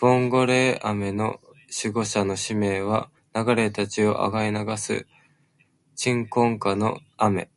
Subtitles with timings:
[0.00, 1.40] ボンゴレ雨の
[1.80, 5.06] 守護者の使命は、流れた血を洗い流す
[5.94, 7.48] 鎮魂歌の雨